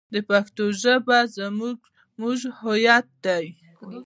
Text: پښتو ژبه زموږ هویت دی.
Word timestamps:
پښتو 0.27 0.63
ژبه 0.81 1.19
زموږ 1.35 2.39
هویت 2.59 3.07
دی. 3.25 3.45